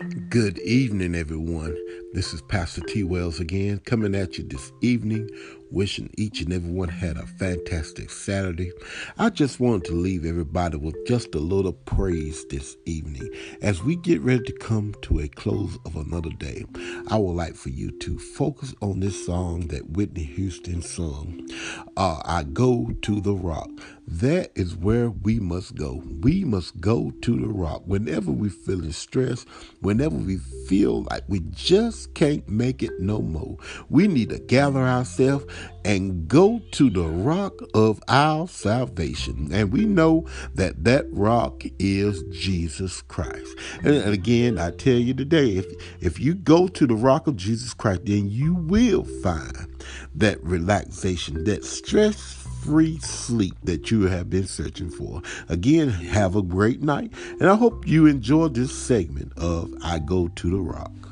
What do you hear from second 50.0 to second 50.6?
that